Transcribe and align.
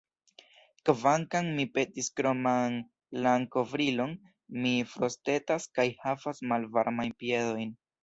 Kvankam 0.89 1.49
mi 1.57 1.65
petis 1.75 2.09
kroman 2.21 2.79
lankovrilon, 3.27 4.19
mi 4.65 4.75
frostetas 4.97 5.71
kaj 5.79 5.89
havas 6.05 6.47
malvarmajn 6.53 7.19
piedojn. 7.25 7.81